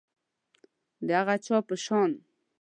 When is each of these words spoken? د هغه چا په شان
د 1.07 1.09
هغه 1.19 1.35
چا 1.45 1.57
په 1.67 1.75
شان 1.83 2.11